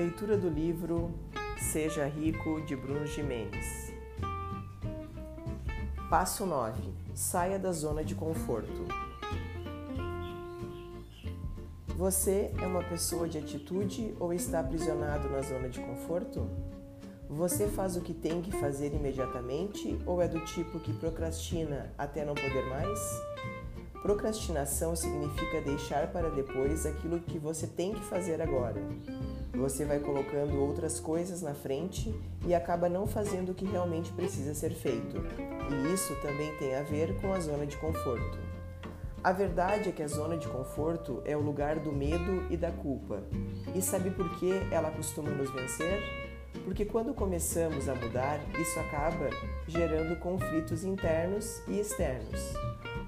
[0.00, 1.12] Leitura do livro
[1.58, 3.92] Seja Rico de Bruno Jimenez.
[6.08, 6.80] Passo 9.
[7.14, 8.88] Saia da zona de conforto.
[11.88, 16.48] Você é uma pessoa de atitude ou está aprisionado na zona de conforto?
[17.28, 22.24] Você faz o que tem que fazer imediatamente ou é do tipo que procrastina até
[22.24, 22.98] não poder mais?
[24.00, 28.80] Procrastinação significa deixar para depois aquilo que você tem que fazer agora.
[29.54, 32.14] Você vai colocando outras coisas na frente
[32.46, 35.16] e acaba não fazendo o que realmente precisa ser feito.
[35.70, 38.38] E isso também tem a ver com a zona de conforto.
[39.22, 42.70] A verdade é que a zona de conforto é o lugar do medo e da
[42.70, 43.22] culpa.
[43.74, 46.00] E sabe por que ela costuma nos vencer?
[46.64, 49.28] Porque quando começamos a mudar, isso acaba
[49.68, 52.54] gerando conflitos internos e externos.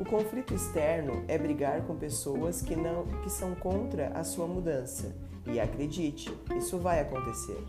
[0.00, 5.14] O conflito externo é brigar com pessoas que não que são contra a sua mudança.
[5.44, 7.62] E acredite, isso vai acontecer.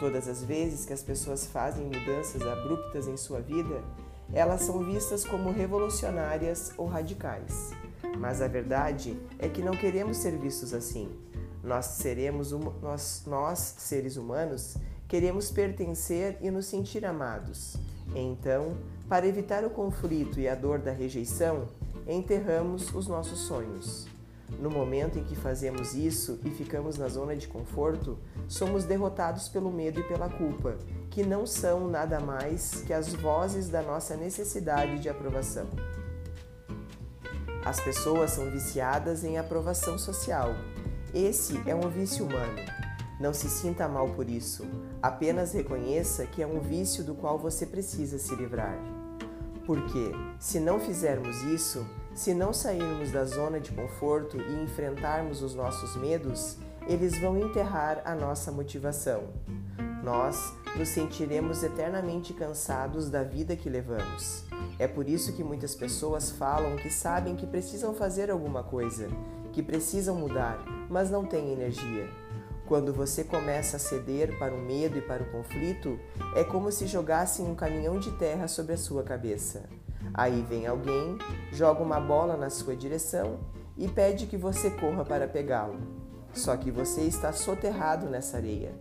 [0.00, 3.84] Todas as vezes que as pessoas fazem mudanças abruptas em sua vida,
[4.32, 7.72] elas são vistas como revolucionárias ou radicais.
[8.18, 11.10] Mas a verdade é que não queremos ser vistos assim.
[11.62, 17.76] Nós seremos nós, nós seres humanos queremos pertencer e nos sentir amados.
[18.14, 18.76] Então,
[19.08, 21.68] para evitar o conflito e a dor da rejeição,
[22.06, 24.06] enterramos os nossos sonhos.
[24.58, 29.70] No momento em que fazemos isso e ficamos na zona de conforto, somos derrotados pelo
[29.70, 30.76] medo e pela culpa,
[31.08, 35.66] que não são nada mais que as vozes da nossa necessidade de aprovação.
[37.64, 40.54] As pessoas são viciadas em aprovação social.
[41.14, 42.89] Esse é um vício humano.
[43.20, 44.66] Não se sinta mal por isso.
[45.02, 48.78] Apenas reconheça que é um vício do qual você precisa se livrar.
[49.66, 55.54] Porque, se não fizermos isso, se não sairmos da zona de conforto e enfrentarmos os
[55.54, 56.56] nossos medos,
[56.88, 59.24] eles vão enterrar a nossa motivação.
[60.02, 64.44] Nós nos sentiremos eternamente cansados da vida que levamos.
[64.78, 69.08] É por isso que muitas pessoas falam que sabem que precisam fazer alguma coisa,
[69.52, 70.58] que precisam mudar,
[70.88, 72.08] mas não têm energia.
[72.70, 75.98] Quando você começa a ceder para o medo e para o conflito,
[76.36, 79.64] é como se jogassem um caminhão de terra sobre a sua cabeça.
[80.14, 81.18] Aí vem alguém,
[81.50, 83.40] joga uma bola na sua direção
[83.76, 85.80] e pede que você corra para pegá-lo.
[86.32, 88.72] Só que você está soterrado nessa areia.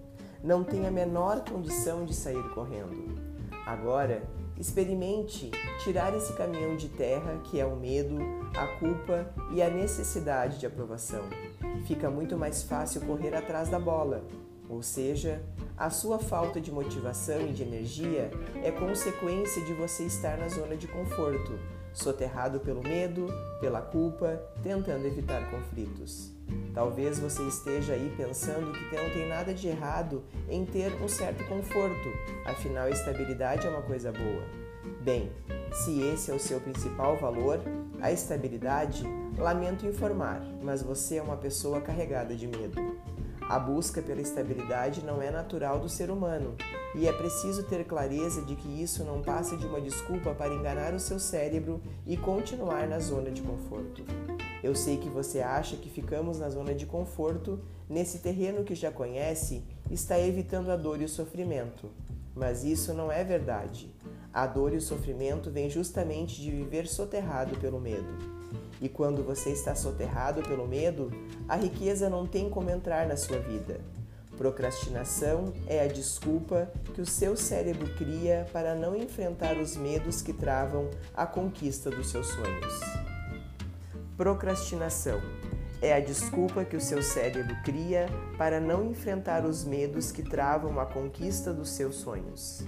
[0.44, 3.19] Não tem a menor condição de sair correndo.
[3.66, 4.21] Agora,
[4.59, 5.50] experimente
[5.83, 8.19] tirar esse caminhão de terra que é o medo,
[8.56, 11.23] a culpa e a necessidade de aprovação
[11.85, 14.23] fica muito mais fácil correr atrás da bola.
[14.69, 15.41] Ou seja,
[15.75, 18.29] a sua falta de motivação e de energia
[18.63, 21.57] é consequência de você estar na zona de conforto,
[21.91, 23.28] soterrado pelo medo,
[23.59, 26.31] pela culpa, tentando evitar conflitos.
[26.73, 31.44] Talvez você esteja aí pensando que não tem nada de errado em ter um certo
[31.45, 32.09] conforto,
[32.45, 34.44] afinal, estabilidade é uma coisa boa.
[35.01, 35.31] Bem,
[35.72, 37.59] se esse é o seu principal valor,
[38.02, 39.04] a estabilidade,
[39.38, 42.80] lamento informar, mas você é uma pessoa carregada de medo.
[43.50, 46.56] A busca pela estabilidade não é natural do ser humano
[46.96, 50.94] e é preciso ter clareza de que isso não passa de uma desculpa para enganar
[50.94, 54.04] o seu cérebro e continuar na zona de conforto.
[54.62, 58.92] Eu sei que você acha que ficamos na zona de conforto, nesse terreno que já
[58.92, 61.90] conhece, está evitando a dor e o sofrimento.
[62.36, 63.92] Mas isso não é verdade.
[64.34, 68.07] A dor e o sofrimento vêm justamente de viver soterrado pelo medo.
[68.81, 71.12] E quando você está soterrado pelo medo,
[71.47, 73.81] a riqueza não tem como entrar na sua vida.
[74.38, 80.31] Procrastinação é a desculpa que o seu cérebro cria para não enfrentar os medos que
[80.31, 82.79] travam a conquista dos seus sonhos.
[84.16, 85.19] Procrastinação
[85.81, 88.07] é a desculpa que o seu cérebro cria
[88.38, 92.63] para não enfrentar os medos que travam a conquista dos seus sonhos.